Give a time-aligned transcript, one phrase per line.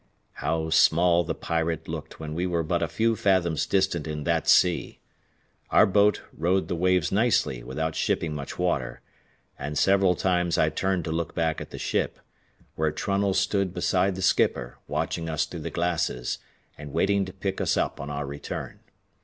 [0.33, 4.47] How small the Pirate looked when we were but a few fathoms distant in that
[4.49, 4.99] sea!
[5.69, 9.01] Our boat rode the waves nicely without shipping much water,
[9.59, 12.19] and several times I turned to look back at the ship,
[12.73, 16.39] where Trunnell stood beside the skipper, watching us through the glasses,
[16.79, 18.79] and waiting to pick us up on our return.